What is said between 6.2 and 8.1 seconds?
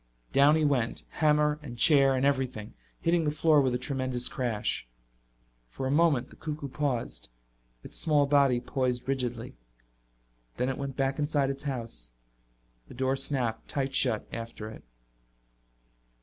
the cuckoo paused, its